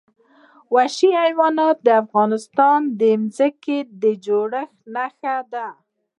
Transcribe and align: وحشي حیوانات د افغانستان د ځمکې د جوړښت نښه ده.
وحشي 0.75 1.09
حیوانات 1.21 1.77
د 1.83 1.89
افغانستان 2.03 2.79
د 2.99 3.01
ځمکې 3.37 3.77
د 4.01 4.03
جوړښت 4.25 4.77
نښه 4.93 5.35
ده. 5.53 5.67